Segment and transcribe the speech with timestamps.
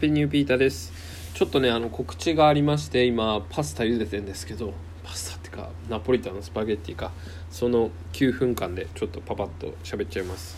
[0.00, 0.92] ピーニューピータです。
[1.34, 4.72] ちょっとねあの告知がありまして今パスタ茹でてんですけど
[5.04, 7.12] パスタってかナポリタンのスパゲッティか。
[7.50, 10.56] その9分間でちょっとパパッと喋っちゃいます。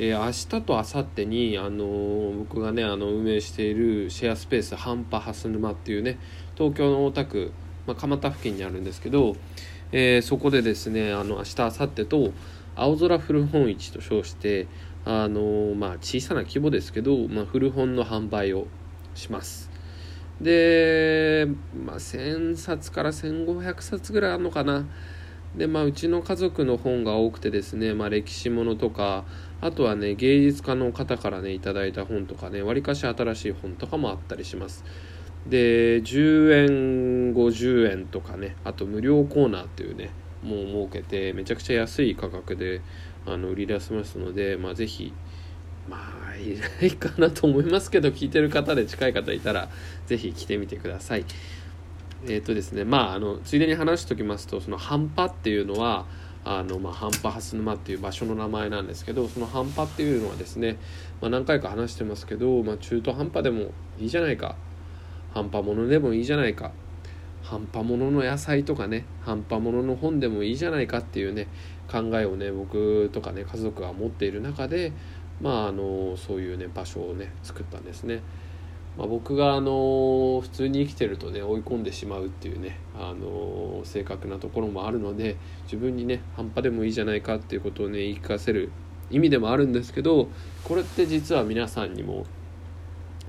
[0.00, 6.18] えー、明日と明後日に、あのー、僕がねあの運営しているシェアスペース半端蓮沼っていうね
[6.56, 7.52] 東京の大田区、
[7.86, 9.36] まあ、蒲田付近にあるんですけど、
[9.92, 12.32] えー、そこでですねあの明日明後日と
[12.74, 14.66] 青空古本市と称して
[15.04, 18.66] あのまあ小さな規模ですけど、まあ、古本の販売を
[19.14, 19.70] します。
[20.40, 24.86] で、まあ、1000冊から1500冊ぐらいあるのかな。
[25.56, 29.24] でまあうちの家族の本が多くてですね、まあ、歴史ものとか
[29.60, 34.84] あとはね芸術家の方からねいただいた本とかねわりかし新しい本とかもあったりします。
[35.46, 40.10] で10円50円とかねあと無料コーナーっていうね
[40.42, 42.80] もう設けてめちゃくちゃ安い価格で
[43.26, 45.12] あの売り出せますので、まあ、ぜひ
[45.88, 45.98] ま
[46.30, 49.68] あいないかなと思いますけど聞いてる方で近い方いたら
[50.06, 51.24] ぜひ来てみてください。
[52.24, 56.06] えっ、ー、とですねまああのついでに話しておきますとその半端っていうのは
[56.44, 60.76] あのまあ、半端蓮沼っていう場所の名前なんですけどその半端っていうのはですね、
[61.20, 64.56] まあ、何回か話してますけど、まあ、中途半端でもいいじゃないか。
[65.32, 66.72] 半端ものでもいいじゃないか。
[67.42, 71.48] 半端ものの野菜とかね半端ものの本でもいいじゃないかっていうね
[71.90, 74.92] 考えをね僕とかね家族が持っている中で
[75.40, 78.22] まああのそういうね場所をね作ったんですね。
[78.96, 88.70] まあ、僕があの普通に生きてるとね追い込んでしまうっていうねあの正確なところもあるので自分にね半端でもいいじゃないかっていうことをね言い聞かせる
[89.10, 90.28] 意味でもあるんですけど
[90.64, 92.26] これって実は皆さんにも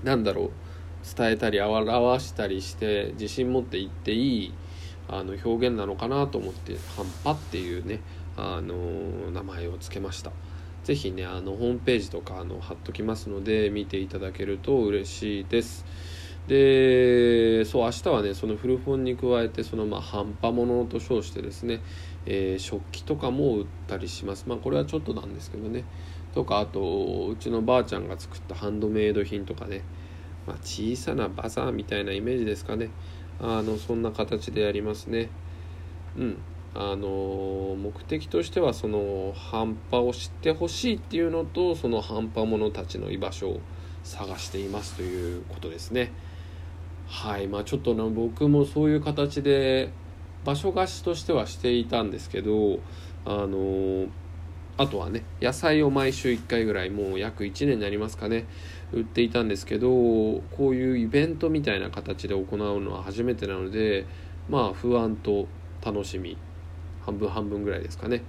[0.02, 0.50] 何だろう
[1.16, 4.54] 伝えたり表したりして自信持って言っていい
[5.08, 8.00] あの表現なのかなと思って「半端」っていうね
[8.36, 8.74] あの
[9.32, 10.32] 名前を付けました。
[10.82, 15.84] 是非ねあのホームページとかあの貼っときますので見ていただけると嬉しいです。
[16.48, 21.80] でそう明日はねその古本に加えてそのまあ半端ものと称してですね、
[22.26, 24.44] えー、食器とかも売ったりします。
[24.46, 25.84] まあこれはちょっとなんですけどね。
[26.34, 29.82] とかあとうちのばあちゃんが作ったハンドメイド品とかね、
[30.46, 32.90] まあ、小さなバザーみたいなイメージですかね。
[33.40, 35.28] あのそんな形でやりますね。
[36.16, 36.38] うん。
[36.76, 43.60] あの目的としてはその半端を知ってほしいっていうのとその半端者たちの居場所を
[44.02, 46.12] 探していますということですね。
[47.06, 47.46] はい。
[47.46, 49.90] まあちょっとな僕もそういう形で
[50.44, 52.78] 場所貸しとしてはしていたんですけど
[53.24, 54.06] あの
[54.76, 58.46] あとはね野菜を毎週1回ぐらいもう約1年になりますかね
[58.92, 64.06] 売っていたんですけどこういうイベントみたいな形で行うのは初めてなので
[64.48, 65.46] まあ不安と
[65.84, 66.36] 楽しみ
[67.04, 68.22] 半分半分ぐらいですかね。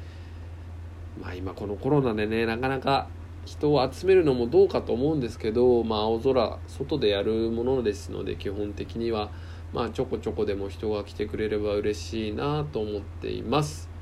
[1.21, 3.07] まあ今このコロナでねなかなか
[3.45, 9.31] 人を集めるのもどうかと思うんですけどまあ青空外でやるものですので基本的には
[9.71, 13.94] まあちょこちょこでも人が来てくれれば嬉しいなと思っています。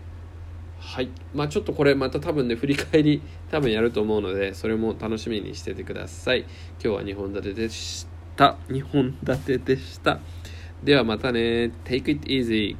[0.85, 1.09] はい。
[1.33, 6.41] まあちょっとこれまた多分ね振り返り多分やると思うのでそれも楽しみにしててください。
[6.41, 6.49] 今
[6.79, 8.05] 日は2本立てでし
[8.35, 8.57] た。
[8.67, 10.19] 2本立てでした。
[10.83, 11.71] ではまたね。
[11.85, 12.75] Take it easy